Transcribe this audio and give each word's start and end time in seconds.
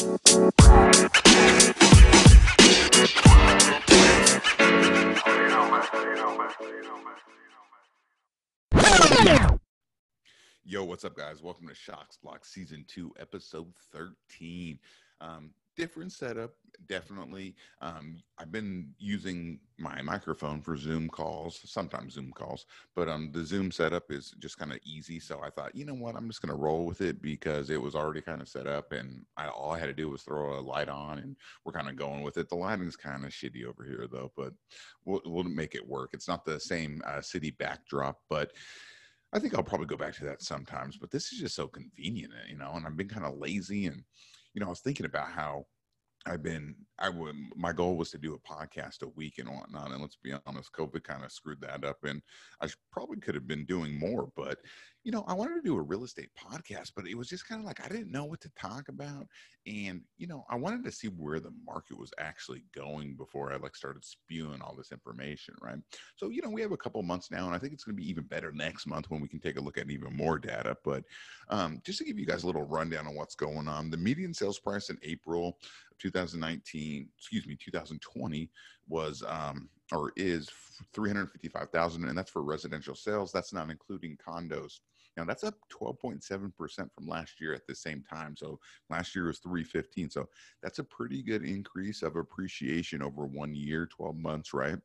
Yo, 0.00 0.08
what's 10.84 11.04
up, 11.04 11.14
guys? 11.14 11.42
Welcome 11.42 11.68
to 11.68 11.74
Shocks 11.74 12.16
Block 12.16 12.46
Season 12.46 12.82
2, 12.88 13.12
Episode 13.20 13.70
13. 13.92 14.78
Um, 15.20 15.50
different 15.76 16.12
setup, 16.12 16.54
definitely. 16.86 17.56
Um, 17.80 18.22
I've 18.38 18.52
been 18.52 18.94
using 18.98 19.60
my 19.78 20.02
microphone 20.02 20.60
for 20.60 20.76
Zoom 20.76 21.08
calls, 21.08 21.60
sometimes 21.70 22.14
Zoom 22.14 22.32
calls, 22.32 22.66
but 22.94 23.08
um, 23.08 23.32
the 23.32 23.44
Zoom 23.44 23.70
setup 23.70 24.10
is 24.10 24.32
just 24.38 24.58
kind 24.58 24.72
of 24.72 24.78
easy. 24.84 25.20
So 25.20 25.40
I 25.42 25.50
thought, 25.50 25.74
you 25.74 25.84
know 25.84 25.94
what, 25.94 26.16
I'm 26.16 26.28
just 26.28 26.42
going 26.42 26.54
to 26.54 26.60
roll 26.60 26.86
with 26.86 27.00
it 27.00 27.22
because 27.22 27.70
it 27.70 27.80
was 27.80 27.94
already 27.94 28.20
kind 28.20 28.40
of 28.40 28.48
set 28.48 28.66
up, 28.66 28.92
and 28.92 29.26
I, 29.36 29.48
all 29.48 29.72
I 29.72 29.78
had 29.78 29.86
to 29.86 29.94
do 29.94 30.08
was 30.08 30.22
throw 30.22 30.58
a 30.58 30.60
light 30.60 30.88
on, 30.88 31.18
and 31.18 31.36
we're 31.64 31.72
kind 31.72 31.88
of 31.88 31.96
going 31.96 32.22
with 32.22 32.36
it. 32.36 32.48
The 32.48 32.56
lighting's 32.56 32.96
kind 32.96 33.24
of 33.24 33.30
shitty 33.30 33.64
over 33.64 33.84
here, 33.84 34.06
though, 34.10 34.32
but 34.36 34.54
we'll, 35.04 35.22
we'll 35.24 35.44
make 35.44 35.74
it 35.74 35.86
work. 35.86 36.10
It's 36.12 36.28
not 36.28 36.44
the 36.44 36.60
same 36.60 37.00
uh, 37.06 37.20
city 37.20 37.50
backdrop, 37.50 38.20
but 38.28 38.52
I 39.32 39.38
think 39.38 39.54
I'll 39.54 39.62
probably 39.62 39.86
go 39.86 39.96
back 39.96 40.14
to 40.14 40.24
that 40.24 40.42
sometimes, 40.42 40.96
but 40.96 41.10
this 41.10 41.32
is 41.32 41.38
just 41.38 41.54
so 41.54 41.68
convenient, 41.68 42.32
you 42.48 42.56
know. 42.56 42.72
And 42.72 42.86
I've 42.86 42.96
been 42.96 43.08
kind 43.08 43.24
of 43.24 43.38
lazy, 43.38 43.86
and 43.86 44.04
you 44.54 44.60
know, 44.60 44.66
I 44.66 44.70
was 44.70 44.80
thinking 44.80 45.06
about 45.06 45.28
how 45.28 45.66
I've 46.26 46.42
been. 46.42 46.74
I 47.00 47.08
would. 47.08 47.34
My 47.56 47.72
goal 47.72 47.96
was 47.96 48.10
to 48.10 48.18
do 48.18 48.34
a 48.34 48.38
podcast 48.38 49.02
a 49.02 49.08
week 49.08 49.38
and 49.38 49.48
whatnot, 49.48 49.90
and 49.90 50.00
let's 50.00 50.16
be 50.16 50.34
honest, 50.46 50.72
COVID 50.72 51.02
kind 51.02 51.24
of 51.24 51.32
screwed 51.32 51.60
that 51.62 51.84
up, 51.84 52.04
and 52.04 52.20
I 52.60 52.68
probably 52.92 53.18
could 53.18 53.34
have 53.34 53.46
been 53.46 53.64
doing 53.64 53.98
more, 53.98 54.30
but 54.36 54.58
you 55.02 55.12
know, 55.12 55.24
I 55.26 55.32
wanted 55.32 55.54
to 55.54 55.62
do 55.62 55.78
a 55.78 55.82
real 55.82 56.04
estate 56.04 56.28
podcast, 56.38 56.92
but 56.94 57.06
it 57.06 57.16
was 57.16 57.28
just 57.28 57.48
kind 57.48 57.60
of 57.60 57.66
like 57.66 57.82
I 57.82 57.88
didn't 57.88 58.12
know 58.12 58.24
what 58.24 58.40
to 58.42 58.50
talk 58.50 58.88
about. 58.88 59.26
And, 59.66 60.02
you 60.18 60.26
know, 60.26 60.44
I 60.50 60.56
wanted 60.56 60.84
to 60.84 60.92
see 60.92 61.08
where 61.08 61.40
the 61.40 61.52
market 61.64 61.98
was 61.98 62.12
actually 62.18 62.64
going 62.74 63.14
before 63.14 63.52
I 63.52 63.56
like 63.56 63.76
started 63.76 64.04
spewing 64.04 64.60
all 64.60 64.74
this 64.76 64.92
information, 64.92 65.54
right? 65.62 65.78
So, 66.16 66.28
you 66.28 66.42
know, 66.42 66.50
we 66.50 66.60
have 66.60 66.72
a 66.72 66.76
couple 66.76 67.02
months 67.02 67.30
now, 67.30 67.46
and 67.46 67.54
I 67.54 67.58
think 67.58 67.72
it's 67.72 67.84
going 67.84 67.96
to 67.96 68.02
be 68.02 68.08
even 68.10 68.24
better 68.24 68.52
next 68.52 68.86
month 68.86 69.10
when 69.10 69.22
we 69.22 69.28
can 69.28 69.40
take 69.40 69.56
a 69.56 69.60
look 69.60 69.78
at 69.78 69.90
even 69.90 70.14
more 70.14 70.38
data. 70.38 70.76
But 70.84 71.04
um, 71.48 71.80
just 71.84 71.98
to 71.98 72.04
give 72.04 72.18
you 72.18 72.26
guys 72.26 72.42
a 72.42 72.46
little 72.46 72.66
rundown 72.66 73.06
on 73.06 73.14
what's 73.14 73.34
going 73.34 73.68
on, 73.68 73.90
the 73.90 73.96
median 73.96 74.34
sales 74.34 74.58
price 74.58 74.90
in 74.90 74.98
April 75.02 75.58
of 75.90 75.98
2019, 75.98 76.89
excuse 77.16 77.46
me, 77.46 77.56
2020 77.56 78.50
was 78.88 79.22
um, 79.26 79.68
or 79.92 80.12
is 80.16 80.48
355,000 80.94 82.04
and 82.04 82.16
that's 82.16 82.30
for 82.30 82.42
residential 82.42 82.94
sales. 82.94 83.32
That's 83.32 83.52
not 83.52 83.70
including 83.70 84.16
condos. 84.16 84.80
Now 85.16 85.24
that's 85.24 85.44
up 85.44 85.54
12.7% 85.72 86.52
from 86.94 87.06
last 87.06 87.40
year 87.40 87.52
at 87.52 87.66
the 87.66 87.74
same 87.74 88.02
time. 88.02 88.36
So 88.36 88.58
last 88.88 89.14
year 89.14 89.26
was 89.26 89.38
315 89.40 90.10
so 90.10 90.28
that's 90.62 90.78
a 90.78 90.84
pretty 90.84 91.22
good 91.22 91.44
increase 91.44 92.02
of 92.02 92.16
appreciation 92.16 93.02
over 93.02 93.26
one 93.26 93.54
year 93.54 93.86
12 93.86 94.16
months 94.16 94.54
right? 94.54 94.78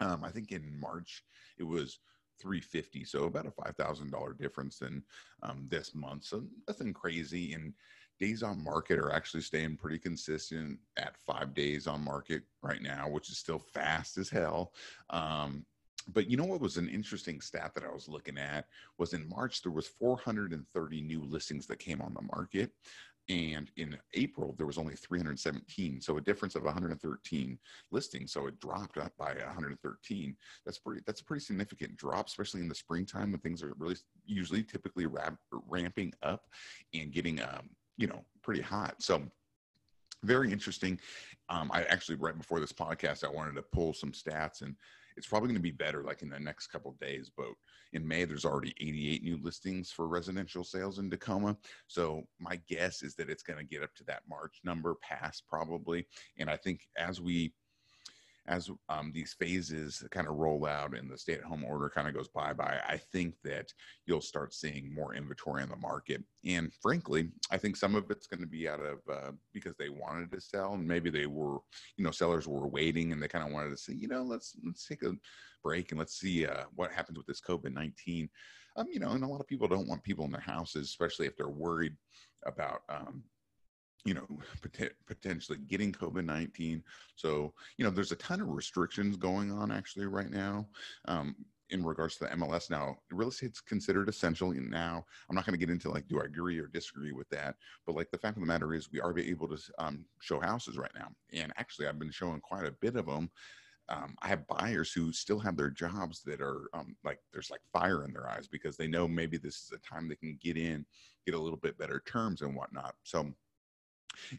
Um, 0.00 0.24
i 0.24 0.30
think 0.30 0.52
in 0.52 0.80
march 0.80 1.22
it 1.58 1.64
was 1.64 2.00
350 2.42 3.04
so 3.04 3.24
about 3.24 3.46
a 3.46 3.50
$5000 3.50 4.38
difference 4.38 4.78
than 4.78 5.02
um, 5.42 5.66
this 5.68 5.94
month. 5.94 6.24
So 6.24 6.44
nothing 6.68 6.92
crazy. 6.92 7.52
And 7.52 7.72
days 8.20 8.42
on 8.42 8.62
market 8.62 8.98
are 8.98 9.12
actually 9.12 9.42
staying 9.42 9.76
pretty 9.76 9.98
consistent 9.98 10.78
at 10.96 11.16
five 11.16 11.54
days 11.54 11.86
on 11.86 12.04
market 12.04 12.42
right 12.62 12.82
now, 12.82 13.08
which 13.08 13.30
is 13.30 13.38
still 13.38 13.58
fast 13.58 14.18
as 14.18 14.28
hell. 14.28 14.72
Um, 15.10 15.64
but 16.12 16.28
you 16.28 16.36
know 16.36 16.44
what 16.44 16.60
was 16.60 16.76
an 16.76 16.88
interesting 16.88 17.40
stat 17.40 17.72
that 17.74 17.84
I 17.84 17.92
was 17.92 18.08
looking 18.08 18.38
at 18.38 18.66
was 18.98 19.12
in 19.12 19.28
March 19.28 19.62
there 19.62 19.72
was 19.72 19.86
430 19.86 21.00
new 21.02 21.22
listings 21.22 21.66
that 21.66 21.78
came 21.78 22.00
on 22.00 22.14
the 22.14 22.22
market 22.22 22.72
and 23.28 23.70
in 23.76 23.96
April 24.14 24.54
there 24.58 24.66
was 24.66 24.78
only 24.78 24.96
317 24.96 26.00
so 26.00 26.16
a 26.16 26.20
difference 26.20 26.56
of 26.56 26.64
113 26.64 27.58
listings 27.90 28.32
so 28.32 28.46
it 28.48 28.58
dropped 28.60 28.98
up 28.98 29.12
by 29.16 29.32
113 29.34 30.36
that's 30.64 30.78
pretty 30.78 31.02
that's 31.06 31.20
a 31.20 31.24
pretty 31.24 31.44
significant 31.44 31.96
drop 31.96 32.26
especially 32.26 32.60
in 32.60 32.68
the 32.68 32.74
springtime 32.74 33.30
when 33.30 33.40
things 33.40 33.62
are 33.62 33.74
really 33.78 33.96
usually 34.26 34.62
typically 34.62 35.06
ramp, 35.06 35.38
ramping 35.68 36.12
up 36.22 36.46
and 36.94 37.12
getting 37.12 37.40
um, 37.40 37.70
you 37.96 38.06
know, 38.06 38.24
pretty 38.42 38.62
hot. 38.62 39.02
So 39.02 39.22
very 40.24 40.52
interesting. 40.52 40.98
Um, 41.48 41.70
I 41.72 41.82
actually 41.84 42.16
right 42.16 42.36
before 42.36 42.60
this 42.60 42.72
podcast, 42.72 43.24
I 43.24 43.28
wanted 43.28 43.54
to 43.56 43.62
pull 43.62 43.92
some 43.92 44.12
stats, 44.12 44.62
and 44.62 44.76
it's 45.16 45.26
probably 45.26 45.48
going 45.48 45.56
to 45.56 45.62
be 45.62 45.72
better 45.72 46.02
like 46.02 46.22
in 46.22 46.30
the 46.30 46.38
next 46.38 46.68
couple 46.68 46.96
days. 47.00 47.30
But 47.36 47.48
in 47.92 48.06
May, 48.06 48.24
there's 48.24 48.44
already 48.44 48.74
88 48.80 49.22
new 49.22 49.38
listings 49.42 49.90
for 49.90 50.08
residential 50.08 50.64
sales 50.64 50.98
in 50.98 51.10
Tacoma. 51.10 51.56
So 51.86 52.22
my 52.38 52.60
guess 52.68 53.02
is 53.02 53.14
that 53.16 53.28
it's 53.28 53.42
going 53.42 53.58
to 53.58 53.64
get 53.64 53.82
up 53.82 53.94
to 53.96 54.04
that 54.04 54.22
March 54.28 54.60
number, 54.64 54.94
past 55.02 55.44
probably. 55.48 56.06
And 56.38 56.48
I 56.48 56.56
think 56.56 56.80
as 56.96 57.20
we 57.20 57.52
as 58.46 58.70
um, 58.88 59.12
these 59.14 59.34
phases 59.34 60.04
kind 60.10 60.26
of 60.26 60.34
roll 60.34 60.66
out 60.66 60.96
and 60.96 61.10
the 61.10 61.16
stay 61.16 61.34
at 61.34 61.42
home 61.42 61.64
order 61.64 61.88
kind 61.88 62.08
of 62.08 62.14
goes 62.14 62.28
bye 62.28 62.52
bye, 62.52 62.80
I 62.88 62.96
think 62.96 63.34
that 63.44 63.72
you'll 64.06 64.20
start 64.20 64.52
seeing 64.52 64.92
more 64.92 65.14
inventory 65.14 65.62
in 65.62 65.68
the 65.68 65.76
market. 65.76 66.24
And 66.44 66.72
frankly, 66.80 67.30
I 67.50 67.58
think 67.58 67.76
some 67.76 67.94
of 67.94 68.10
it's 68.10 68.26
going 68.26 68.40
to 68.40 68.46
be 68.46 68.68
out 68.68 68.80
of 68.80 68.98
uh, 69.10 69.32
because 69.52 69.76
they 69.76 69.90
wanted 69.90 70.32
to 70.32 70.40
sell 70.40 70.74
and 70.74 70.86
maybe 70.86 71.10
they 71.10 71.26
were, 71.26 71.58
you 71.96 72.04
know, 72.04 72.10
sellers 72.10 72.48
were 72.48 72.66
waiting 72.66 73.12
and 73.12 73.22
they 73.22 73.28
kind 73.28 73.46
of 73.46 73.52
wanted 73.52 73.70
to 73.70 73.76
say, 73.76 73.92
you 73.92 74.08
know, 74.08 74.22
let's 74.22 74.56
let's 74.64 74.86
take 74.86 75.02
a 75.04 75.12
break 75.62 75.92
and 75.92 75.98
let's 75.98 76.18
see 76.18 76.46
uh, 76.46 76.64
what 76.74 76.90
happens 76.90 77.18
with 77.18 77.26
this 77.26 77.40
COVID 77.40 77.72
19. 77.72 78.28
Um, 78.76 78.86
you 78.90 79.00
know, 79.00 79.10
and 79.10 79.22
a 79.22 79.26
lot 79.26 79.40
of 79.40 79.46
people 79.46 79.68
don't 79.68 79.86
want 79.86 80.02
people 80.02 80.24
in 80.24 80.30
their 80.30 80.40
houses, 80.40 80.88
especially 80.88 81.26
if 81.26 81.36
they're 81.36 81.48
worried 81.48 81.94
about 82.46 82.80
um, 82.88 83.22
you 84.04 84.14
know, 84.14 84.26
pot- 84.62 84.92
potentially 85.06 85.58
getting 85.58 85.92
COVID 85.92 86.24
19. 86.24 86.82
So, 87.14 87.54
you 87.76 87.84
know, 87.84 87.90
there's 87.90 88.12
a 88.12 88.16
ton 88.16 88.40
of 88.40 88.48
restrictions 88.48 89.16
going 89.16 89.52
on 89.52 89.70
actually 89.70 90.06
right 90.06 90.30
now. 90.30 90.68
Um, 91.06 91.36
in 91.70 91.84
regards 91.84 92.16
to 92.16 92.24
the 92.24 92.30
MLS 92.30 92.70
now, 92.70 92.96
real 93.10 93.30
estate's 93.30 93.60
considered 93.60 94.08
essential 94.08 94.52
now. 94.52 95.06
I'm 95.28 95.34
not 95.34 95.46
going 95.46 95.58
to 95.58 95.66
get 95.66 95.72
into 95.72 95.90
like, 95.90 96.06
do 96.06 96.20
I 96.20 96.24
agree 96.24 96.58
or 96.58 96.66
disagree 96.66 97.12
with 97.12 97.28
that? 97.30 97.56
But 97.86 97.96
like 97.96 98.10
the 98.10 98.18
fact 98.18 98.36
of 98.36 98.42
the 98.42 98.46
matter 98.46 98.74
is, 98.74 98.92
we 98.92 99.00
are 99.00 99.18
able 99.18 99.48
to 99.48 99.58
um, 99.78 100.04
show 100.20 100.38
houses 100.38 100.76
right 100.76 100.90
now. 100.94 101.08
And 101.32 101.50
actually, 101.56 101.86
I've 101.86 101.98
been 101.98 102.10
showing 102.10 102.40
quite 102.40 102.66
a 102.66 102.72
bit 102.72 102.96
of 102.96 103.06
them. 103.06 103.30
Um, 103.88 104.14
I 104.22 104.28
have 104.28 104.46
buyers 104.46 104.92
who 104.92 105.12
still 105.12 105.38
have 105.40 105.56
their 105.56 105.70
jobs 105.70 106.22
that 106.22 106.40
are 106.40 106.68
um, 106.72 106.94
like 107.04 107.18
there's 107.32 107.50
like 107.50 107.62
fire 107.72 108.04
in 108.04 108.12
their 108.12 108.28
eyes 108.28 108.48
because 108.48 108.76
they 108.76 108.86
know 108.86 109.08
maybe 109.08 109.38
this 109.38 109.56
is 109.56 109.72
a 109.72 109.78
time 109.78 110.08
they 110.08 110.14
can 110.16 110.38
get 110.40 110.56
in, 110.56 110.84
get 111.26 111.34
a 111.34 111.40
little 111.40 111.58
bit 111.58 111.78
better 111.78 112.02
terms 112.06 112.42
and 112.42 112.54
whatnot. 112.54 112.94
So 113.02 113.32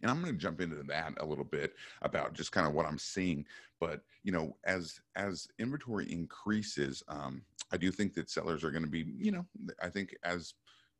and 0.02 0.10
i'm 0.10 0.22
going 0.22 0.34
to 0.34 0.40
jump 0.40 0.62
into 0.62 0.82
that 0.84 1.14
a 1.18 1.26
little 1.26 1.44
bit 1.44 1.74
about 2.02 2.34
just 2.34 2.52
kind 2.52 2.68
of 2.68 2.74
what 2.74 2.86
i'm 2.86 2.98
seeing 2.98 3.46
but 3.80 4.02
you 4.24 4.32
know 4.32 4.56
as 4.66 5.00
as 5.16 5.48
inventory 5.60 6.12
increases 6.12 7.04
um, 7.08 7.42
i 7.72 7.78
do 7.78 7.92
think 7.92 8.14
that 8.14 8.30
sellers 8.30 8.64
are 8.64 8.72
going 8.72 8.84
to 8.84 8.90
be 8.90 9.06
you 9.18 9.32
know 9.32 9.46
i 9.82 9.90
think 9.90 10.16
as 10.24 10.54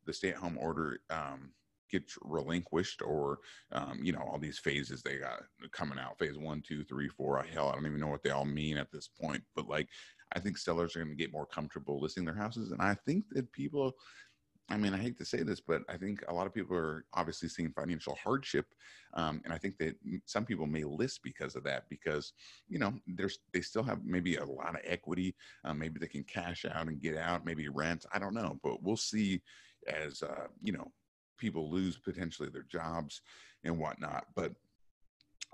the 0.06 0.12
stay 0.12 0.30
at 0.30 0.36
home 0.36 0.58
order 0.58 1.00
um, 1.10 1.50
gets 1.90 2.18
relinquished 2.22 3.02
or 3.02 3.38
um, 3.72 4.00
you 4.02 4.12
know 4.12 4.20
all 4.20 4.38
these 4.38 4.58
phases 4.58 5.02
they 5.02 5.16
got 5.18 5.42
coming 5.70 5.98
out 5.98 6.18
phase 6.18 6.36
one 6.38 6.60
two 6.60 6.82
three 6.84 7.08
four 7.08 7.42
hell 7.42 7.68
i 7.68 7.72
don't 7.72 7.86
even 7.86 8.00
know 8.00 8.08
what 8.08 8.22
they 8.22 8.30
all 8.30 8.44
mean 8.44 8.76
at 8.76 8.90
this 8.90 9.08
point 9.08 9.42
but 9.54 9.68
like 9.68 9.88
i 10.32 10.40
think 10.40 10.58
sellers 10.58 10.96
are 10.96 11.00
going 11.00 11.10
to 11.10 11.14
get 11.14 11.32
more 11.32 11.46
comfortable 11.46 12.00
listing 12.00 12.24
their 12.24 12.34
houses 12.34 12.72
and 12.72 12.82
i 12.82 12.94
think 13.06 13.24
that 13.30 13.50
people 13.52 13.92
I 14.70 14.78
mean, 14.78 14.94
I 14.94 14.98
hate 14.98 15.18
to 15.18 15.26
say 15.26 15.42
this, 15.42 15.60
but 15.60 15.82
I 15.90 15.98
think 15.98 16.24
a 16.26 16.32
lot 16.32 16.46
of 16.46 16.54
people 16.54 16.74
are 16.76 17.04
obviously 17.12 17.48
seeing 17.50 17.70
financial 17.70 18.14
hardship, 18.14 18.66
um, 19.12 19.42
and 19.44 19.52
I 19.52 19.58
think 19.58 19.76
that 19.78 19.94
some 20.24 20.46
people 20.46 20.66
may 20.66 20.84
list 20.84 21.20
because 21.22 21.54
of 21.54 21.64
that 21.64 21.84
because 21.90 22.32
you 22.68 22.78
know 22.78 22.94
there's 23.06 23.38
they 23.52 23.60
still 23.60 23.82
have 23.82 24.04
maybe 24.04 24.36
a 24.36 24.44
lot 24.44 24.74
of 24.74 24.80
equity, 24.84 25.34
um, 25.64 25.78
maybe 25.78 26.00
they 26.00 26.08
can 26.08 26.24
cash 26.24 26.64
out 26.64 26.88
and 26.88 27.00
get 27.00 27.16
out, 27.16 27.44
maybe 27.44 27.68
rent. 27.68 28.06
I 28.12 28.18
don't 28.18 28.34
know, 28.34 28.58
but 28.62 28.82
we'll 28.82 28.96
see 28.96 29.42
as 29.86 30.22
uh, 30.22 30.46
you 30.62 30.72
know 30.72 30.90
people 31.36 31.70
lose 31.70 31.98
potentially 31.98 32.48
their 32.48 32.64
jobs 32.70 33.20
and 33.64 33.78
whatnot. 33.78 34.26
But 34.34 34.52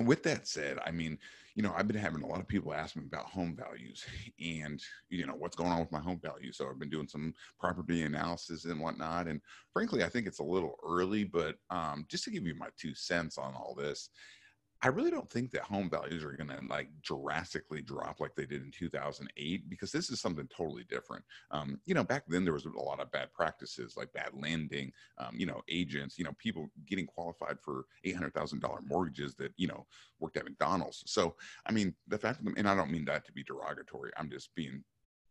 with 0.07 0.23
that 0.25 0.47
said, 0.47 0.79
I 0.85 0.91
mean, 0.91 1.19
you 1.55 1.63
know, 1.63 1.75
I've 1.77 1.89
been 1.89 1.97
having 1.97 2.23
a 2.23 2.27
lot 2.27 2.41
of 2.41 2.49
people 2.49 2.73
ask 2.73 2.97
me 2.97 3.03
about 3.05 3.27
home 3.27 3.57
values 3.57 4.05
and, 4.41 4.83
you 5.09 5.27
know, 5.27 5.35
what's 5.35 5.57
going 5.57 5.71
on 5.71 5.81
with 5.81 5.93
my 5.93 6.01
home 6.01 6.21
value. 6.23 6.53
So 6.53 6.69
I've 6.69 6.79
been 6.79 6.91
doing 6.91 7.09
some 7.09 7.35
property 7.59 8.03
analysis 8.03 8.65
and 8.65 8.81
whatnot. 8.81 9.27
And 9.27 9.41
frankly, 9.73 10.05
I 10.05 10.09
think 10.09 10.27
it's 10.27 10.39
a 10.39 10.45
little 10.45 10.77
early, 10.87 11.25
but 11.25 11.57
um, 11.71 12.07
just 12.09 12.25
to 12.25 12.31
give 12.31 12.47
you 12.47 12.55
my 12.55 12.69
two 12.79 12.95
cents 12.95 13.37
on 13.37 13.55
all 13.55 13.75
this, 13.77 14.11
I 14.83 14.89
really 14.89 15.11
don't 15.11 15.31
think 15.31 15.51
that 15.51 15.63
home 15.63 15.91
values 15.91 16.25
are 16.25 16.33
going 16.33 16.49
to 16.49 16.61
like 16.69 16.89
drastically 17.03 17.83
drop 17.83 18.19
like 18.19 18.35
they 18.35 18.47
did 18.47 18.63
in 18.63 18.71
2008 18.71 19.69
because 19.69 19.93
this 19.93 20.09
is 20.09 20.21
something 20.21 20.49
totally 20.49 20.85
different. 20.85 21.23
Um, 21.51 21.81
you 21.85 21.95
know, 21.95 22.03
back 22.03 22.25
then 22.27 22.45
there 22.45 22.55
was 22.55 22.65
a 22.65 22.71
lot 22.71 22.99
of 22.99 23.13
bad 23.13 23.33
practices 23.35 23.95
like 23.99 24.13
bad 24.15 24.31
lending, 24.33 24.91
um, 25.19 25.35
you 25.37 25.45
know, 25.45 25.61
agents, 25.69 26.19
you 26.19 26.25
know, 26.25 26.33
people 26.39 26.71
getting 26.87 27.07
qualified 27.07 27.59
for 27.61 27.85
$800,000 28.07 28.63
mortgages 28.87 29.35
that, 29.35 29.53
you 29.57 29.69
know, 29.69 29.87
worked 30.19 30.39
at 30.39 30.45
McDonald's. 30.45 31.03
So, 31.07 31.37
I 31.67 31.73
mean, 31.73 31.95
the 32.09 32.19
fact 32.19 32.39
of 32.39 32.47
them, 32.47 32.55
and 32.57 32.69
I 32.69 32.75
don't 32.75 32.91
mean 32.91 33.05
that 33.05 33.27
to 33.27 33.33
be 33.33 33.45
derogatory, 33.45 34.13
I'm 34.17 34.31
just 34.31 34.55
being 34.55 34.83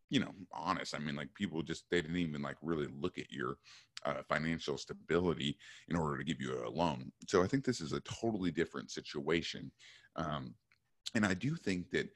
you 0.09 0.19
know 0.19 0.31
honest 0.51 0.95
i 0.95 0.99
mean 0.99 1.15
like 1.15 1.33
people 1.33 1.61
just 1.61 1.85
they 1.89 2.01
didn't 2.01 2.17
even 2.17 2.41
like 2.41 2.57
really 2.61 2.87
look 2.99 3.17
at 3.17 3.31
your 3.31 3.57
uh, 4.05 4.21
financial 4.27 4.77
stability 4.77 5.57
in 5.89 5.95
order 5.97 6.17
to 6.17 6.23
give 6.23 6.39
you 6.39 6.65
a 6.65 6.69
loan. 6.69 7.11
So 7.27 7.43
i 7.43 7.47
think 7.47 7.65
this 7.65 7.81
is 7.81 7.93
a 7.93 7.99
totally 8.01 8.51
different 8.51 8.91
situation 8.91 9.71
um, 10.15 10.53
and 11.15 11.25
i 11.25 11.33
do 11.33 11.55
think 11.55 11.89
that 11.91 12.09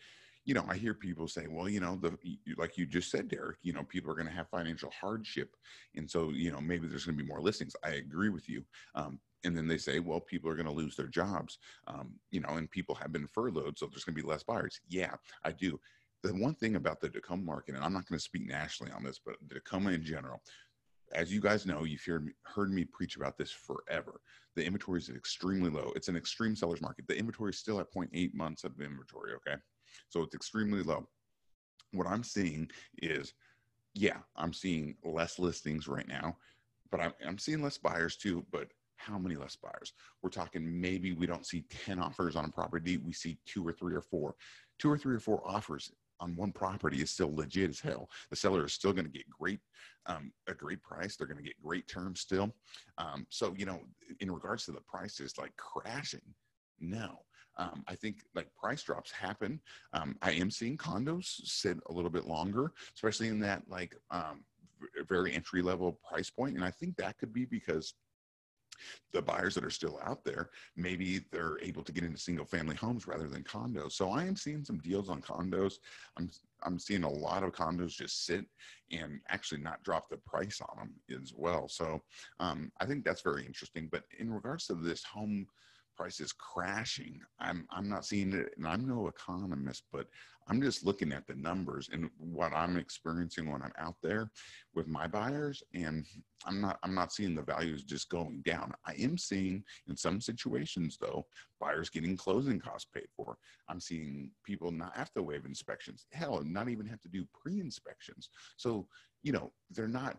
you 0.45 0.53
know 0.53 0.65
i 0.69 0.75
hear 0.75 0.93
people 0.93 1.27
say 1.27 1.47
well 1.47 1.69
you 1.69 1.79
know 1.79 1.95
the 1.95 2.17
like 2.57 2.77
you 2.77 2.85
just 2.85 3.09
said 3.09 3.27
derek 3.27 3.57
you 3.61 3.73
know 3.73 3.83
people 3.83 4.11
are 4.11 4.15
going 4.15 4.27
to 4.27 4.33
have 4.33 4.49
financial 4.49 4.91
hardship 4.99 5.55
and 5.95 6.09
so 6.09 6.29
you 6.31 6.51
know 6.51 6.59
maybe 6.59 6.87
there's 6.87 7.05
going 7.05 7.17
to 7.17 7.23
be 7.23 7.29
more 7.29 7.41
listings. 7.41 7.75
I 7.83 7.91
agree 7.91 8.29
with 8.29 8.49
you 8.49 8.63
um, 8.95 9.19
and 9.45 9.55
then 9.55 9.67
they 9.67 9.77
say 9.77 9.99
well 9.99 10.19
people 10.19 10.49
are 10.49 10.55
going 10.55 10.67
to 10.67 10.71
lose 10.71 10.95
their 10.95 11.07
jobs 11.07 11.59
um, 11.87 12.13
you 12.31 12.39
know 12.41 12.49
and 12.49 12.69
people 12.69 12.95
have 12.95 13.11
been 13.11 13.27
furloughed 13.27 13.77
so 13.77 13.87
there's 13.87 14.03
going 14.03 14.15
to 14.15 14.21
be 14.21 14.27
less 14.27 14.43
buyers. 14.43 14.79
Yeah 14.89 15.15
i 15.43 15.51
do 15.51 15.79
the 16.23 16.33
one 16.33 16.55
thing 16.55 16.75
about 16.75 17.01
the 17.01 17.09
Tacoma 17.09 17.43
market, 17.43 17.75
and 17.75 17.83
I'm 17.83 17.93
not 17.93 18.07
going 18.07 18.17
to 18.17 18.23
speak 18.23 18.47
nationally 18.47 18.91
on 18.93 19.03
this, 19.03 19.19
but 19.23 19.35
the 19.47 19.55
Tacoma 19.55 19.91
in 19.91 20.03
general, 20.03 20.41
as 21.13 21.31
you 21.31 21.41
guys 21.41 21.65
know, 21.65 21.83
you've 21.83 22.03
heard 22.05 22.25
me, 22.25 22.31
heard 22.43 22.71
me 22.71 22.85
preach 22.85 23.17
about 23.17 23.37
this 23.37 23.51
forever. 23.51 24.21
The 24.55 24.65
inventory 24.65 24.99
is 24.99 25.09
extremely 25.09 25.69
low. 25.69 25.91
It's 25.95 26.07
an 26.07 26.15
extreme 26.15 26.55
seller's 26.55 26.81
market. 26.81 27.07
The 27.07 27.17
inventory 27.17 27.51
is 27.51 27.59
still 27.59 27.79
at 27.79 27.93
0.8 27.93 28.33
months 28.33 28.63
of 28.63 28.79
inventory. 28.79 29.33
Okay. 29.33 29.59
So 30.09 30.21
it's 30.21 30.35
extremely 30.35 30.81
low. 30.81 31.07
What 31.91 32.07
I'm 32.07 32.23
seeing 32.23 32.69
is, 33.01 33.33
yeah, 33.93 34.17
I'm 34.35 34.53
seeing 34.53 34.95
less 35.03 35.37
listings 35.37 35.87
right 35.87 36.07
now, 36.07 36.37
but 36.89 37.01
I'm, 37.01 37.13
I'm 37.25 37.37
seeing 37.37 37.61
less 37.61 37.77
buyers 37.77 38.15
too. 38.15 38.45
But 38.51 38.69
how 38.97 39.17
many 39.17 39.35
less 39.35 39.55
buyers? 39.55 39.93
We're 40.21 40.29
talking 40.29 40.81
maybe 40.81 41.13
we 41.13 41.27
don't 41.27 41.45
see 41.45 41.65
10 41.85 41.99
offers 41.99 42.35
on 42.35 42.45
a 42.45 42.49
property. 42.49 42.97
We 42.97 43.13
see 43.13 43.37
two 43.45 43.67
or 43.67 43.73
three 43.73 43.93
or 43.93 44.01
four. 44.01 44.35
Two 44.79 44.89
or 44.89 44.97
three 44.97 45.15
or 45.15 45.19
four 45.19 45.43
offers 45.45 45.91
on 46.19 46.35
one 46.35 46.51
property 46.51 47.01
is 47.01 47.11
still 47.11 47.35
legit 47.35 47.69
as 47.69 47.79
hell. 47.79 48.09
The 48.29 48.35
seller 48.35 48.65
is 48.65 48.73
still 48.73 48.93
going 48.93 49.05
to 49.05 49.11
get 49.11 49.29
great, 49.29 49.59
um, 50.05 50.31
a 50.47 50.53
great 50.53 50.81
price. 50.81 51.15
They're 51.15 51.27
going 51.27 51.37
to 51.37 51.43
get 51.43 51.61
great 51.61 51.87
terms 51.87 52.19
still. 52.21 52.53
Um, 52.97 53.25
so, 53.29 53.53
you 53.57 53.65
know, 53.65 53.81
in 54.19 54.31
regards 54.31 54.65
to 54.65 54.71
the 54.71 54.81
prices 54.81 55.33
like 55.37 55.55
crashing, 55.57 56.33
no. 56.79 57.19
Um, 57.57 57.83
I 57.87 57.95
think 57.95 58.17
like 58.33 58.47
price 58.55 58.81
drops 58.81 59.11
happen. 59.11 59.59
Um, 59.93 60.15
I 60.21 60.31
am 60.31 60.49
seeing 60.49 60.77
condos 60.77 61.25
sit 61.43 61.77
a 61.87 61.93
little 61.93 62.09
bit 62.09 62.25
longer, 62.25 62.71
especially 62.95 63.27
in 63.27 63.39
that 63.41 63.61
like 63.69 63.95
um, 64.09 64.43
very 65.07 65.33
entry 65.33 65.61
level 65.61 65.99
price 66.09 66.29
point. 66.29 66.55
And 66.55 66.65
I 66.65 66.71
think 66.71 66.95
that 66.97 67.17
could 67.17 67.31
be 67.31 67.45
because 67.45 67.93
the 69.11 69.21
buyers 69.21 69.55
that 69.55 69.65
are 69.65 69.69
still 69.69 69.99
out 70.03 70.23
there, 70.23 70.49
maybe 70.75 71.21
they're 71.31 71.57
able 71.61 71.83
to 71.83 71.91
get 71.91 72.03
into 72.03 72.17
single 72.17 72.45
family 72.45 72.75
homes 72.75 73.07
rather 73.07 73.27
than 73.27 73.43
condos. 73.43 73.93
So 73.93 74.09
I 74.09 74.25
am 74.25 74.35
seeing 74.35 74.63
some 74.63 74.79
deals 74.79 75.09
on 75.09 75.21
condos. 75.21 75.75
I'm 76.17 76.29
I'm 76.63 76.79
seeing 76.79 77.03
a 77.03 77.09
lot 77.09 77.43
of 77.43 77.51
condos 77.51 77.89
just 77.89 78.25
sit 78.25 78.45
and 78.91 79.19
actually 79.29 79.61
not 79.61 79.83
drop 79.83 80.09
the 80.09 80.17
price 80.17 80.61
on 80.61 80.77
them 80.77 81.21
as 81.21 81.33
well. 81.35 81.67
So 81.67 82.01
um, 82.39 82.71
I 82.79 82.85
think 82.85 83.03
that's 83.03 83.21
very 83.21 83.45
interesting. 83.45 83.89
But 83.91 84.03
in 84.17 84.31
regards 84.31 84.67
to 84.67 84.75
this 84.75 85.03
home 85.03 85.47
prices 85.95 86.33
crashing. 86.33 87.21
I'm 87.39 87.67
I'm 87.71 87.87
not 87.89 88.05
seeing 88.05 88.33
it, 88.33 88.53
and 88.57 88.67
I'm 88.67 88.87
no 88.87 89.07
economist, 89.07 89.83
but 89.91 90.07
I'm 90.47 90.61
just 90.61 90.85
looking 90.85 91.11
at 91.11 91.25
the 91.27 91.35
numbers 91.35 91.89
and 91.91 92.09
what 92.17 92.53
I'm 92.53 92.77
experiencing 92.77 93.51
when 93.51 93.61
I'm 93.61 93.73
out 93.77 93.95
there 94.03 94.31
with 94.73 94.87
my 94.87 95.07
buyers, 95.07 95.63
and 95.73 96.05
I'm 96.45 96.61
not 96.61 96.79
I'm 96.83 96.93
not 96.93 97.13
seeing 97.13 97.35
the 97.35 97.41
values 97.41 97.83
just 97.83 98.09
going 98.09 98.41
down. 98.45 98.73
I 98.85 98.93
am 98.99 99.17
seeing 99.17 99.63
in 99.87 99.95
some 99.95 100.19
situations 100.19 100.97
though 100.99 101.25
buyers 101.59 101.89
getting 101.89 102.17
closing 102.17 102.59
costs 102.59 102.89
paid 102.93 103.07
for. 103.15 103.37
I'm 103.69 103.79
seeing 103.79 104.31
people 104.43 104.71
not 104.71 104.95
have 104.95 105.13
to 105.13 105.23
waive 105.23 105.45
inspections. 105.45 106.05
Hell, 106.11 106.41
not 106.43 106.69
even 106.69 106.85
have 106.87 107.01
to 107.01 107.09
do 107.09 107.25
pre-inspections. 107.33 108.29
So 108.57 108.87
you 109.21 109.31
know 109.31 109.51
they're 109.71 109.87
not 109.87 110.17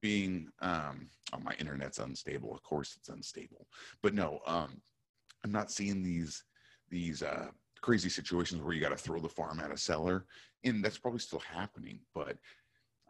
being 0.00 0.48
um 0.62 1.08
oh, 1.32 1.40
my 1.42 1.52
internet's 1.58 1.98
unstable 1.98 2.54
of 2.54 2.62
course 2.62 2.94
it's 2.96 3.08
unstable 3.08 3.66
but 4.00 4.14
no 4.14 4.38
um 4.46 4.80
I'm 5.44 5.52
not 5.52 5.70
seeing 5.70 6.02
these 6.02 6.42
these 6.90 7.22
uh, 7.22 7.48
crazy 7.84 8.08
situations 8.08 8.62
where 8.62 8.72
you 8.72 8.80
got 8.80 8.88
to 8.88 8.96
throw 8.96 9.20
the 9.20 9.28
farm 9.28 9.60
at 9.60 9.70
a 9.70 9.76
seller, 9.76 10.24
and 10.64 10.82
that's 10.82 10.96
probably 10.96 11.20
still 11.20 11.40
happening, 11.40 11.98
but 12.14 12.38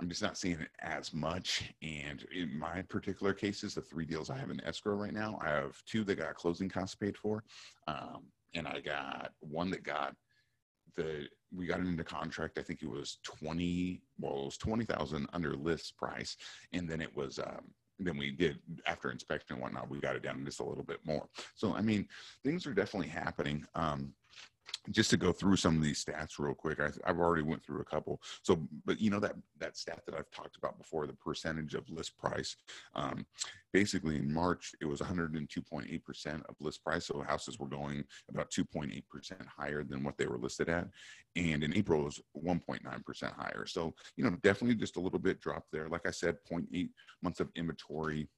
I'm 0.00 0.08
just 0.08 0.20
not 0.20 0.36
seeing 0.36 0.58
it 0.58 0.70
as 0.80 1.14
much. 1.14 1.72
And 1.80 2.26
in 2.34 2.58
my 2.58 2.82
particular 2.82 3.32
cases, 3.32 3.74
the 3.74 3.82
three 3.82 4.04
deals 4.04 4.30
I 4.30 4.36
have 4.36 4.50
in 4.50 4.60
escrow 4.64 4.96
right 4.96 5.12
now, 5.12 5.38
I 5.40 5.50
have 5.50 5.80
two 5.86 6.02
that 6.02 6.18
got 6.18 6.34
closing 6.34 6.68
costs 6.68 6.96
paid 6.96 7.16
for, 7.16 7.44
um, 7.86 8.24
and 8.56 8.66
I 8.66 8.80
got 8.80 9.30
one 9.38 9.70
that 9.70 9.84
got 9.84 10.16
the 10.96 11.28
we 11.56 11.66
got 11.66 11.78
it 11.78 11.86
into 11.86 12.02
contract. 12.02 12.58
I 12.58 12.62
think 12.62 12.82
it 12.82 12.90
was 12.90 13.18
twenty. 13.22 14.02
Well, 14.18 14.40
it 14.40 14.44
was 14.46 14.58
twenty 14.58 14.84
thousand 14.84 15.28
under 15.32 15.54
list 15.54 15.96
price, 15.96 16.36
and 16.72 16.90
then 16.90 17.00
it 17.00 17.14
was 17.14 17.38
um, 17.38 17.70
than 18.00 18.18
we 18.18 18.32
did 18.32 18.58
after 18.86 19.12
inspection 19.12 19.54
and 19.54 19.62
whatnot. 19.62 19.88
We 19.88 20.00
got 20.00 20.16
it 20.16 20.22
down 20.24 20.44
just 20.44 20.58
a 20.58 20.64
little 20.64 20.82
bit 20.82 20.98
more. 21.04 21.28
So, 21.54 21.74
I 21.74 21.80
mean, 21.80 22.08
things 22.42 22.66
are 22.66 22.74
definitely 22.74 23.08
happening. 23.08 23.64
Um, 23.76 24.12
just 24.90 25.10
to 25.10 25.16
go 25.16 25.32
through 25.32 25.56
some 25.56 25.76
of 25.76 25.82
these 25.82 26.04
stats 26.04 26.38
real 26.38 26.54
quick 26.54 26.78
I, 26.80 26.90
have 27.06 27.18
already 27.18 27.42
went 27.42 27.64
through 27.64 27.80
a 27.80 27.84
couple. 27.84 28.20
So 28.42 28.66
but 28.84 29.00
you 29.00 29.10
know 29.10 29.20
that 29.20 29.34
that 29.58 29.76
stat 29.76 30.02
that 30.06 30.14
i've 30.14 30.30
talked 30.30 30.56
about 30.56 30.78
before 30.78 31.06
the 31.06 31.14
percentage 31.14 31.74
of 31.74 31.88
list 31.88 32.16
price 32.18 32.56
um, 32.94 33.26
basically 33.72 34.16
in 34.16 34.32
march 34.32 34.72
it 34.80 34.86
was 34.86 35.00
102.8% 35.00 36.34
of 36.48 36.54
list 36.60 36.82
price. 36.84 37.06
So 37.06 37.22
houses 37.22 37.58
were 37.58 37.68
going 37.68 38.04
about 38.28 38.50
2.8% 38.50 39.02
higher 39.46 39.84
than 39.84 40.04
what 40.04 40.18
they 40.18 40.26
were 40.26 40.38
listed 40.38 40.68
at. 40.68 40.88
And 41.36 41.64
in 41.64 41.76
april 41.76 42.02
it 42.02 42.04
was 42.04 42.20
1.9% 42.36 43.32
higher. 43.34 43.66
So 43.66 43.94
you 44.16 44.24
know 44.24 44.36
definitely 44.42 44.76
just 44.76 44.96
a 44.96 45.00
little 45.00 45.18
bit 45.18 45.40
drop 45.40 45.64
there. 45.72 45.88
Like 45.88 46.06
i 46.06 46.10
said 46.10 46.36
0.8 46.50 46.88
months 47.22 47.40
of 47.40 47.50
inventory. 47.54 48.28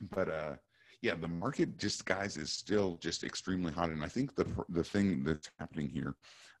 But 0.00 0.28
uh 0.30 0.54
yeah, 1.02 1.14
the 1.14 1.28
market 1.28 1.78
just 1.78 2.06
guys 2.06 2.36
is 2.36 2.52
still 2.52 2.96
just 3.00 3.24
extremely 3.24 3.72
hot, 3.72 3.90
and 3.90 4.04
I 4.04 4.08
think 4.08 4.34
the 4.34 4.46
the 4.68 4.84
thing 4.84 5.24
that's 5.24 5.50
happening 5.58 5.88
here 5.88 6.14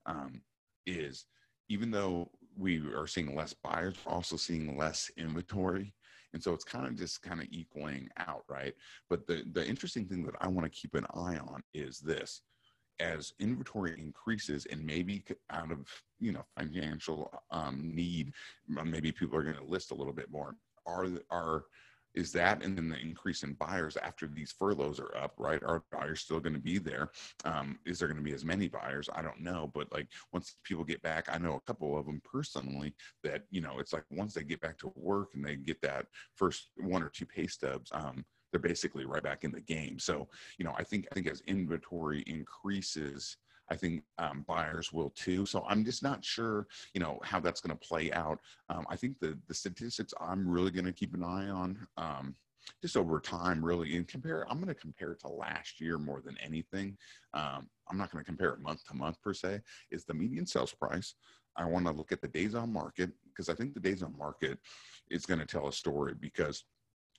um, 0.04 0.42
is 0.84 1.26
even 1.68 1.90
though 1.90 2.28
we 2.58 2.80
are 2.94 3.06
seeing 3.06 3.34
less 3.34 3.54
buyers, 3.54 3.94
we're 4.04 4.12
also 4.12 4.36
seeing 4.36 4.76
less 4.76 5.10
inventory. 5.16 5.94
And 6.34 6.42
so 6.42 6.52
it's 6.54 6.64
kind 6.64 6.86
of 6.86 6.96
just 6.96 7.22
kind 7.22 7.40
of 7.40 7.46
equaling 7.50 8.08
out, 8.16 8.44
right? 8.48 8.74
But 9.08 9.26
the, 9.26 9.44
the 9.52 9.66
interesting 9.66 10.06
thing 10.06 10.24
that 10.24 10.34
I 10.40 10.48
want 10.48 10.64
to 10.64 10.78
keep 10.78 10.94
an 10.94 11.06
eye 11.14 11.36
on 11.36 11.62
is 11.74 11.98
this 11.98 12.40
as 13.00 13.32
inventory 13.38 13.98
increases 13.98 14.66
and 14.66 14.84
maybe 14.84 15.24
out 15.50 15.72
of 15.72 15.88
you 16.20 16.32
know 16.32 16.44
financial 16.56 17.32
um, 17.50 17.90
need 17.94 18.32
maybe 18.68 19.10
people 19.10 19.36
are 19.36 19.42
going 19.42 19.56
to 19.56 19.64
list 19.64 19.90
a 19.90 19.94
little 19.94 20.12
bit 20.12 20.30
more 20.30 20.54
are 20.86 21.08
are 21.30 21.64
is 22.14 22.32
that 22.32 22.62
and 22.62 22.76
then 22.76 22.88
the 22.88 22.98
increase 22.98 23.42
in 23.42 23.54
buyers 23.54 23.96
after 23.96 24.26
these 24.26 24.52
furloughs 24.52 25.00
are 25.00 25.16
up 25.16 25.34
right? 25.38 25.62
Are 25.62 25.82
buyers 25.90 26.20
still 26.20 26.40
going 26.40 26.54
to 26.54 26.60
be 26.60 26.78
there? 26.78 27.10
Um, 27.44 27.78
is 27.86 27.98
there 27.98 28.08
going 28.08 28.18
to 28.18 28.24
be 28.24 28.34
as 28.34 28.44
many 28.44 28.68
buyers? 28.68 29.08
I 29.14 29.22
don't 29.22 29.40
know 29.40 29.70
but 29.74 29.92
like 29.92 30.08
once 30.32 30.56
people 30.64 30.84
get 30.84 31.02
back 31.02 31.28
i 31.30 31.38
know 31.38 31.54
a 31.54 31.60
couple 31.60 31.96
of 31.96 32.06
them 32.06 32.20
personally 32.24 32.94
that 33.22 33.44
you 33.50 33.60
know 33.60 33.78
it's 33.78 33.92
like 33.92 34.04
once 34.10 34.34
they 34.34 34.44
get 34.44 34.60
back 34.60 34.78
to 34.78 34.92
work 34.96 35.30
and 35.34 35.44
they 35.44 35.56
get 35.56 35.80
that 35.82 36.06
first 36.34 36.68
one 36.76 37.02
or 37.02 37.08
two 37.08 37.26
pay 37.26 37.46
stubs 37.46 37.90
um, 37.92 38.24
they're 38.52 38.60
basically 38.60 39.06
right 39.06 39.22
back 39.22 39.44
in 39.44 39.50
the 39.50 39.60
game. 39.60 39.98
So 39.98 40.28
you 40.58 40.64
know 40.64 40.74
i 40.76 40.84
think 40.84 41.06
i 41.10 41.14
think 41.14 41.26
as 41.26 41.40
inventory 41.46 42.22
increases 42.26 43.36
I 43.72 43.76
think 43.76 44.02
um, 44.18 44.44
buyers 44.46 44.92
will 44.92 45.10
too. 45.10 45.46
So 45.46 45.64
I'm 45.66 45.82
just 45.82 46.02
not 46.02 46.22
sure, 46.22 46.66
you 46.92 47.00
know, 47.00 47.18
how 47.22 47.40
that's 47.40 47.62
going 47.62 47.76
to 47.76 47.88
play 47.88 48.12
out. 48.12 48.38
Um, 48.68 48.84
I 48.90 48.96
think 48.96 49.18
the 49.18 49.38
the 49.48 49.54
statistics 49.54 50.12
I'm 50.20 50.46
really 50.46 50.70
going 50.70 50.84
to 50.84 50.92
keep 50.92 51.14
an 51.14 51.24
eye 51.24 51.48
on. 51.48 51.86
Um, 51.96 52.36
just 52.80 52.96
over 52.96 53.18
time, 53.18 53.64
really, 53.64 53.96
and 53.96 54.06
compare. 54.06 54.46
I'm 54.48 54.58
going 54.58 54.68
to 54.68 54.74
compare 54.74 55.12
it 55.12 55.20
to 55.20 55.28
last 55.28 55.80
year 55.80 55.98
more 55.98 56.20
than 56.20 56.36
anything. 56.38 56.96
Um, 57.34 57.68
I'm 57.88 57.98
not 57.98 58.12
going 58.12 58.22
to 58.22 58.28
compare 58.28 58.50
it 58.50 58.60
month 58.60 58.84
to 58.88 58.94
month 58.94 59.20
per 59.20 59.34
se. 59.34 59.62
Is 59.90 60.04
the 60.04 60.14
median 60.14 60.46
sales 60.46 60.72
price? 60.72 61.14
I 61.56 61.64
want 61.64 61.86
to 61.86 61.92
look 61.92 62.12
at 62.12 62.20
the 62.20 62.28
days 62.28 62.54
on 62.54 62.72
market 62.72 63.10
because 63.24 63.48
I 63.48 63.54
think 63.54 63.74
the 63.74 63.80
days 63.80 64.02
on 64.02 64.16
market 64.16 64.58
is 65.10 65.26
going 65.26 65.40
to 65.40 65.46
tell 65.46 65.66
a 65.66 65.72
story 65.72 66.14
because 66.20 66.64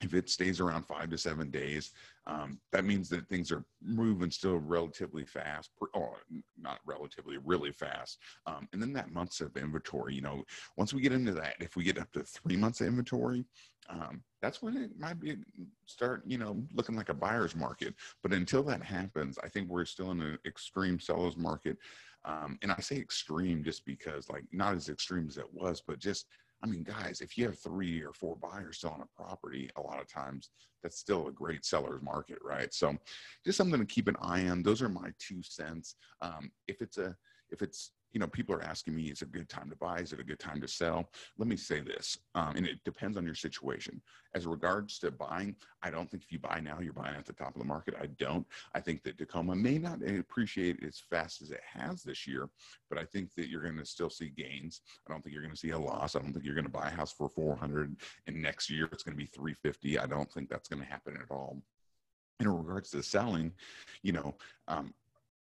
if 0.02 0.14
it 0.14 0.30
stays 0.30 0.60
around 0.60 0.84
five 0.84 1.10
to 1.10 1.18
seven 1.18 1.50
days, 1.50 1.92
um, 2.28 2.60
that 2.72 2.86
means 2.86 3.10
that 3.10 3.28
things 3.28 3.52
are 3.52 3.64
moving 3.82 4.32
still 4.32 4.58
relatively 4.58 5.26
fast, 5.26 5.72
or 5.94 6.18
not 6.58 6.80
relatively, 6.86 7.38
really 7.44 7.72
fast. 7.72 8.18
Um, 8.46 8.68
and 8.74 8.82
then 8.82 8.94
that 8.94 9.12
months 9.12 9.42
of 9.42 9.56
inventory, 9.56 10.16
you 10.16 10.22
know, 10.22 10.44
once 10.78 10.94
we 10.94 11.02
get 11.02 11.14
into 11.14 11.34
that, 11.34 11.56
if 11.60 11.76
we 11.76 11.84
get 11.84 12.00
up 12.00 12.12
to 12.14 12.24
three 12.24 12.58
months 12.58 12.82
of 12.82 12.88
inventory, 12.88 13.46
um, 13.90 14.24
that's 14.42 14.62
when 14.62 14.78
it 14.78 14.92
might 14.98 15.20
be 15.20 15.38
start, 15.86 16.24
you 16.26 16.38
know, 16.38 16.62
looking 16.74 16.96
like 16.96 17.10
a 17.10 17.14
buyer's 17.14 17.56
market. 17.56 17.94
But 18.22 18.34
until 18.34 18.64
that 18.64 18.84
happens, 18.84 19.38
I 19.44 19.50
think 19.50 19.70
we're 19.70 19.86
still 19.86 20.12
in 20.12 20.22
an 20.22 20.40
extreme 20.46 21.00
seller's 21.00 21.38
market. 21.38 21.78
Um, 22.26 22.58
and 22.62 22.72
I 22.72 22.80
say 22.80 22.96
extreme 22.96 23.64
just 23.66 23.86
because, 23.86 24.30
like, 24.30 24.46
not 24.54 24.76
as 24.76 24.88
extreme 24.88 25.28
as 25.28 25.38
it 25.38 25.54
was, 25.54 25.82
but 25.86 26.00
just 26.00 26.28
I 26.64 26.66
mean, 26.66 26.84
guys, 26.84 27.20
if 27.20 27.38
you 27.38 27.46
have 27.46 27.60
three 27.60 28.02
or 28.02 28.14
four 28.14 28.38
buyers 28.38 28.80
selling 28.80 29.02
a 29.04 29.22
property, 29.22 29.70
a 29.76 29.82
lot 29.82 30.00
of 30.00 30.08
times 30.08 30.50
that's 30.82 30.98
still 30.98 31.28
a 31.28 31.32
great 31.32 31.66
seller's 31.66 32.02
market, 32.02 32.38
right? 32.42 32.74
So, 32.74 32.96
just 33.46 33.58
something 33.58 33.80
to 33.80 33.86
keep 33.86 34.08
an 34.08 34.16
eye 34.22 34.48
on. 34.48 34.64
Those 34.64 34.82
are 34.82 34.90
my 34.90 35.10
two 35.20 35.44
cents. 35.44 35.96
Um, 36.22 36.52
if 36.68 36.82
it's 36.82 36.98
a 36.98 37.16
if 37.52 37.62
it's 37.62 37.92
you 38.14 38.20
know, 38.20 38.28
people 38.28 38.56
are 38.56 38.64
asking 38.64 38.96
me, 38.96 39.04
is 39.04 39.22
it 39.22 39.30
a 39.30 39.32
good 39.32 39.50
time 39.50 39.70
to 39.70 39.76
buy? 39.76 40.00
Is 40.00 40.14
it 40.14 40.20
a 40.20 40.24
good 40.24 40.40
time 40.40 40.62
to 40.62 40.68
sell? 40.68 41.10
Let 41.38 41.48
me 41.48 41.58
say 41.58 41.82
this, 41.82 42.18
um, 42.36 42.56
and 42.56 42.66
it 42.66 42.84
depends 42.86 43.18
on 43.18 43.26
your 43.26 43.36
situation. 43.36 44.02
As 44.36 44.46
regards 44.46 45.00
to 45.00 45.12
buying, 45.12 45.56
I 45.82 45.90
don't 45.90 46.10
think 46.10 46.24
if 46.24 46.32
you 46.32 46.40
buy 46.40 46.60
now, 46.60 46.80
you're 46.80 46.94
buying 46.94 47.16
at 47.16 47.26
the 47.26 47.34
top 47.34 47.56
of 47.56 47.62
the 47.62 47.68
market. 47.68 47.96
I 48.00 48.08
don't. 48.20 48.46
I 48.74 48.80
think 48.80 49.04
that 49.04 49.18
Tacoma 49.18 49.56
may 49.56 49.78
not 49.80 50.00
appreciate 50.08 50.84
as 50.84 51.00
fast 51.10 51.42
as 51.42 51.52
it 51.52 51.62
has 51.66 52.04
this 52.04 52.28
year, 52.28 52.50
but 52.90 53.00
I 53.00 53.04
think 53.04 53.34
that 53.36 53.50
you're 53.50 53.64
going 53.64 53.78
to 53.78 53.86
still 53.86 54.10
see 54.10 54.30
gains. 54.30 54.82
I 55.08 55.12
don't 55.12 55.24
think 55.24 55.34
you're 55.34 55.44
going 55.44 55.56
to 55.56 55.60
see 55.60 55.72
a 55.72 55.80
loss. 55.80 56.16
I 56.16 56.20
don't 56.20 56.34
think 56.34 56.46
you're 56.46 56.56
going 56.56 56.66
to 56.66 56.72
buy 56.72 56.88
a 56.88 56.96
house 56.96 57.12
for 57.12 57.30
400 57.30 57.96
and 58.28 58.42
next 58.42 58.70
year 58.70 58.88
it's 58.92 59.04
going 59.04 59.18
to 59.18 59.24
be 59.24 59.26
350. 59.28 59.98
I 59.98 60.06
don't 60.06 60.32
think 60.32 60.50
that's 60.50 60.70
going 60.70 60.82
to 60.82 60.90
happen 60.90 61.18
at 61.18 61.32
all 61.32 61.62
in 62.40 62.50
regards 62.50 62.92
to 62.92 63.04
selling, 63.04 63.52
you 64.02 64.12
know, 64.12 64.36
um, 64.68 64.94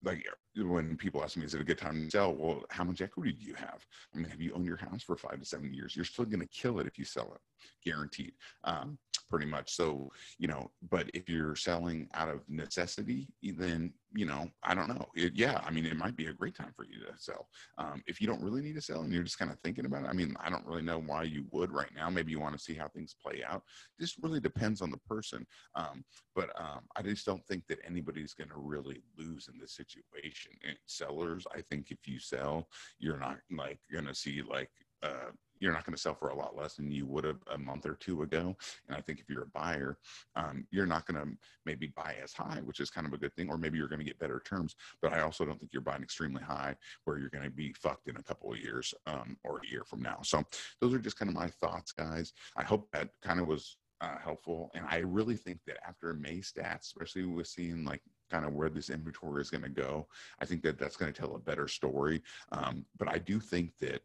like 0.04 0.24
when 0.56 0.96
people 0.96 1.22
ask 1.22 1.36
me, 1.36 1.44
is 1.44 1.54
it 1.54 1.60
a 1.60 1.64
good 1.64 1.78
time 1.78 2.04
to 2.04 2.10
sell? 2.10 2.34
Well, 2.34 2.62
how 2.70 2.84
much 2.84 3.00
equity 3.00 3.32
do 3.32 3.44
you 3.44 3.54
have? 3.54 3.84
I 4.14 4.18
mean, 4.18 4.28
have 4.30 4.40
you 4.40 4.52
owned 4.54 4.66
your 4.66 4.76
house 4.76 5.02
for 5.02 5.16
five 5.16 5.38
to 5.38 5.44
seven 5.44 5.72
years? 5.72 5.96
You're 5.96 6.04
still 6.04 6.24
going 6.24 6.40
to 6.40 6.46
kill 6.46 6.78
it 6.80 6.86
if 6.86 6.98
you 6.98 7.04
sell 7.04 7.32
it, 7.34 7.40
guaranteed. 7.84 8.32
Um, 8.64 8.98
pretty 9.32 9.46
much. 9.46 9.74
So, 9.74 10.10
you 10.38 10.46
know, 10.46 10.70
but 10.90 11.08
if 11.14 11.26
you're 11.26 11.56
selling 11.56 12.06
out 12.12 12.28
of 12.28 12.40
necessity, 12.50 13.28
then, 13.42 13.94
you 14.14 14.26
know, 14.26 14.50
I 14.62 14.74
don't 14.74 14.88
know. 14.88 15.06
It, 15.14 15.32
yeah, 15.34 15.62
I 15.64 15.70
mean, 15.70 15.86
it 15.86 15.96
might 15.96 16.16
be 16.16 16.26
a 16.26 16.34
great 16.34 16.54
time 16.54 16.72
for 16.76 16.84
you 16.84 16.98
to 17.00 17.14
sell. 17.16 17.48
Um, 17.78 18.02
if 18.06 18.20
you 18.20 18.26
don't 18.26 18.42
really 18.42 18.60
need 18.60 18.74
to 18.74 18.82
sell 18.82 19.00
and 19.00 19.10
you're 19.10 19.22
just 19.22 19.38
kind 19.38 19.50
of 19.50 19.58
thinking 19.60 19.86
about 19.86 20.04
it, 20.04 20.08
I 20.08 20.12
mean, 20.12 20.36
I 20.38 20.50
don't 20.50 20.66
really 20.66 20.82
know 20.82 20.98
why 20.98 21.22
you 21.22 21.46
would 21.50 21.72
right 21.72 21.88
now. 21.96 22.10
Maybe 22.10 22.30
you 22.30 22.40
want 22.40 22.54
to 22.54 22.62
see 22.62 22.74
how 22.74 22.88
things 22.88 23.16
play 23.22 23.42
out. 23.46 23.62
This 23.98 24.16
really 24.20 24.40
depends 24.40 24.82
on 24.82 24.90
the 24.90 24.98
person. 25.08 25.46
Um, 25.74 26.04
but 26.34 26.50
um, 26.60 26.80
I 26.94 27.00
just 27.00 27.24
don't 27.24 27.44
think 27.46 27.66
that 27.68 27.78
anybody's 27.86 28.34
going 28.34 28.50
to 28.50 28.58
really 28.58 29.02
lose 29.16 29.48
in 29.50 29.58
this 29.58 29.72
situation. 29.72 30.41
And 30.66 30.76
sellers, 30.86 31.46
I 31.54 31.60
think 31.62 31.90
if 31.90 32.06
you 32.06 32.18
sell, 32.18 32.68
you're 32.98 33.18
not 33.18 33.38
like 33.50 33.78
to 33.90 34.14
see 34.14 34.42
like, 34.42 34.70
uh, 35.02 35.30
you're 35.62 35.72
not 35.72 35.84
going 35.84 35.94
to 35.94 36.00
sell 36.00 36.14
for 36.14 36.30
a 36.30 36.36
lot 36.36 36.56
less 36.56 36.74
than 36.74 36.90
you 36.90 37.06
would 37.06 37.22
have 37.22 37.38
a 37.52 37.58
month 37.58 37.86
or 37.86 37.94
two 37.94 38.22
ago. 38.22 38.56
And 38.88 38.96
I 38.96 39.00
think 39.00 39.20
if 39.20 39.28
you're 39.28 39.44
a 39.44 39.46
buyer, 39.46 39.96
um, 40.34 40.66
you're 40.72 40.86
not 40.86 41.06
going 41.06 41.24
to 41.24 41.32
maybe 41.64 41.86
buy 41.86 42.16
as 42.22 42.32
high, 42.32 42.60
which 42.64 42.80
is 42.80 42.90
kind 42.90 43.06
of 43.06 43.12
a 43.12 43.16
good 43.16 43.32
thing, 43.34 43.48
or 43.48 43.56
maybe 43.56 43.78
you're 43.78 43.88
going 43.88 44.00
to 44.00 44.04
get 44.04 44.18
better 44.18 44.42
terms. 44.44 44.74
But 45.00 45.12
I 45.12 45.20
also 45.20 45.44
don't 45.44 45.58
think 45.58 45.72
you're 45.72 45.82
buying 45.82 46.02
extremely 46.02 46.42
high 46.42 46.74
where 47.04 47.18
you're 47.18 47.30
going 47.30 47.44
to 47.44 47.50
be 47.50 47.72
fucked 47.74 48.08
in 48.08 48.16
a 48.16 48.22
couple 48.22 48.52
of 48.52 48.58
years 48.58 48.92
um, 49.06 49.36
or 49.44 49.58
a 49.58 49.70
year 49.70 49.84
from 49.84 50.02
now. 50.02 50.18
So 50.22 50.42
those 50.80 50.94
are 50.94 50.98
just 50.98 51.18
kind 51.18 51.28
of 51.28 51.36
my 51.36 51.48
thoughts, 51.48 51.92
guys. 51.92 52.32
I 52.56 52.64
hope 52.64 52.88
that 52.92 53.10
kind 53.22 53.38
of 53.38 53.46
was 53.46 53.76
uh, 54.00 54.18
helpful. 54.22 54.70
And 54.74 54.84
I 54.88 54.98
really 54.98 55.36
think 55.36 55.60
that 55.68 55.78
after 55.86 56.12
May 56.12 56.38
stats, 56.38 56.86
especially 56.86 57.24
with 57.24 57.46
seeing 57.46 57.84
like 57.84 58.02
kind 58.32 58.44
of 58.44 58.54
where 58.54 58.70
this 58.70 58.90
inventory 58.90 59.42
is 59.42 59.50
going 59.50 59.62
to 59.62 59.68
go, 59.68 60.06
I 60.40 60.46
think 60.46 60.62
that 60.62 60.78
that's 60.78 60.96
going 60.96 61.12
to 61.12 61.20
tell 61.20 61.36
a 61.36 61.38
better 61.38 61.68
story. 61.68 62.22
Um, 62.50 62.84
but 62.98 63.08
I 63.08 63.18
do 63.18 63.38
think 63.38 63.72
that 63.80 64.00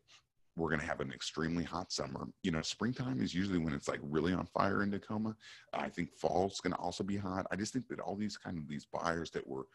we're 0.58 0.70
going 0.70 0.82
to 0.82 0.88
have 0.88 1.02
an 1.02 1.14
extremely 1.14 1.64
hot 1.64 1.92
summer. 1.92 2.28
You 2.44 2.52
know, 2.52 2.62
springtime 2.62 3.22
is 3.22 3.34
usually 3.34 3.60
when 3.60 3.74
it's 3.74 3.88
like 3.88 4.00
really 4.04 4.34
on 4.34 4.48
fire 4.48 4.84
in 4.84 4.92
Tacoma. 4.92 5.36
I 5.72 5.88
think 5.88 6.14
fall's 6.16 6.60
going 6.60 6.74
to 6.74 6.80
also 6.80 7.04
be 7.04 7.16
hot. 7.16 7.46
I 7.52 7.56
just 7.56 7.74
think 7.74 7.88
that 7.90 8.00
all 8.00 8.16
these 8.16 8.38
kind 8.38 8.58
of 8.58 8.68
these 8.68 8.86
buyers 8.86 9.30
that 9.32 9.48
were 9.48 9.68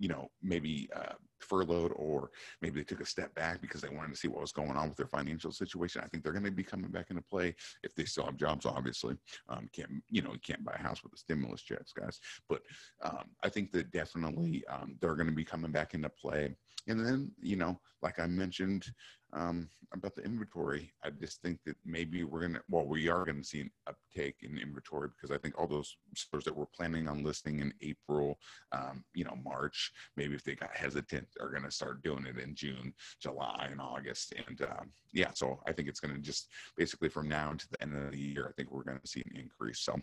you 0.00 0.08
know, 0.08 0.30
maybe 0.42 0.88
uh, 0.96 1.12
furloughed 1.40 1.92
or 1.94 2.30
maybe 2.62 2.80
they 2.80 2.84
took 2.84 3.02
a 3.02 3.06
step 3.06 3.34
back 3.34 3.60
because 3.60 3.82
they 3.82 3.88
wanted 3.90 4.10
to 4.10 4.16
see 4.16 4.28
what 4.28 4.40
was 4.40 4.50
going 4.50 4.70
on 4.70 4.88
with 4.88 4.96
their 4.96 5.06
financial 5.06 5.52
situation. 5.52 6.00
I 6.02 6.08
think 6.08 6.24
they're 6.24 6.32
going 6.32 6.44
to 6.44 6.50
be 6.50 6.64
coming 6.64 6.90
back 6.90 7.10
into 7.10 7.22
play 7.22 7.54
if 7.82 7.94
they 7.94 8.06
still 8.06 8.24
have 8.24 8.38
jobs. 8.38 8.64
Obviously, 8.64 9.16
um, 9.50 9.68
can't 9.74 9.90
you 10.08 10.22
know 10.22 10.32
you 10.32 10.40
can't 10.40 10.64
buy 10.64 10.72
a 10.74 10.82
house 10.82 11.02
with 11.02 11.12
the 11.12 11.18
stimulus 11.18 11.60
checks, 11.60 11.92
guys. 11.92 12.18
But 12.48 12.62
um, 13.02 13.24
I 13.44 13.50
think 13.50 13.72
that 13.72 13.92
definitely 13.92 14.64
um, 14.68 14.96
they're 15.00 15.16
going 15.16 15.28
to 15.28 15.34
be 15.34 15.44
coming 15.44 15.70
back 15.70 15.92
into 15.92 16.08
play. 16.08 16.56
And 16.88 17.04
then 17.04 17.30
you 17.38 17.56
know, 17.56 17.78
like 18.00 18.18
I 18.18 18.26
mentioned, 18.26 18.86
um, 19.32 19.68
about 19.92 20.14
the 20.14 20.22
inventory. 20.22 20.92
I 21.04 21.10
just 21.10 21.42
think 21.42 21.58
that 21.66 21.76
maybe 21.84 22.24
we're 22.24 22.42
gonna, 22.42 22.60
well, 22.68 22.86
we 22.86 23.08
are 23.08 23.24
gonna 23.24 23.44
see 23.44 23.60
an 23.60 23.70
uptake 23.88 24.36
in 24.42 24.58
inventory 24.58 25.08
because 25.08 25.34
I 25.34 25.38
think 25.38 25.58
all 25.58 25.66
those 25.66 25.96
stores 26.14 26.44
that 26.44 26.56
were 26.56 26.66
planning 26.66 27.08
on 27.08 27.24
listing 27.24 27.60
in 27.60 27.72
April, 27.80 28.38
um, 28.72 29.04
you 29.14 29.24
know, 29.24 29.36
March, 29.44 29.92
maybe 30.16 30.34
if 30.34 30.44
they 30.44 30.54
got 30.54 30.74
hesitant, 30.74 31.26
are 31.40 31.50
gonna 31.50 31.70
start 31.70 32.02
doing 32.02 32.26
it 32.26 32.38
in 32.38 32.54
June, 32.54 32.92
July, 33.20 33.68
and 33.70 33.80
August. 33.80 34.32
And 34.46 34.62
um, 34.62 34.92
yeah, 35.12 35.30
so 35.34 35.60
I 35.66 35.72
think 35.72 35.88
it's 35.88 36.00
gonna 36.00 36.18
just 36.18 36.48
basically 36.76 37.08
from 37.08 37.28
now 37.28 37.52
to 37.52 37.70
the 37.70 37.82
end 37.82 37.96
of 37.96 38.12
the 38.12 38.18
year, 38.18 38.46
I 38.48 38.52
think 38.52 38.70
we're 38.70 38.84
gonna 38.84 39.00
see 39.04 39.22
an 39.26 39.40
increase. 39.40 39.80
So, 39.80 39.96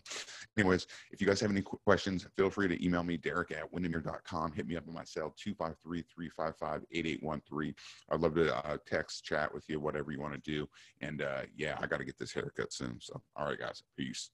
anyways, 0.58 0.86
if 1.12 1.20
you 1.20 1.26
guys 1.26 1.40
have 1.40 1.50
any 1.50 1.62
questions, 1.62 2.26
feel 2.36 2.50
free 2.50 2.68
to 2.68 2.84
email 2.84 3.02
me, 3.02 3.16
Derek 3.16 3.52
at 3.52 3.72
windermere.com. 3.72 4.52
Hit 4.52 4.66
me 4.66 4.76
up 4.76 4.86
on 4.86 4.94
my 4.94 5.04
cell, 5.04 5.34
253 5.42 6.04
355 6.14 6.84
8813. 6.92 7.74
I'd 8.10 8.20
love 8.20 8.34
to 8.34 8.54
uh, 8.66 8.76
text 8.86 9.17
chat 9.20 9.52
with 9.52 9.64
you, 9.68 9.80
whatever 9.80 10.10
you 10.12 10.20
want 10.20 10.34
to 10.34 10.50
do. 10.50 10.68
And 11.00 11.22
uh, 11.22 11.42
yeah, 11.56 11.76
I 11.80 11.86
got 11.86 11.98
to 11.98 12.04
get 12.04 12.18
this 12.18 12.32
haircut 12.32 12.72
soon. 12.72 12.98
So, 13.00 13.20
all 13.36 13.46
right, 13.46 13.58
guys, 13.58 13.82
peace. 13.96 14.30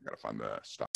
I 0.00 0.10
got 0.10 0.16
to 0.16 0.22
find 0.22 0.40
the 0.40 0.60
stop. 0.62 0.90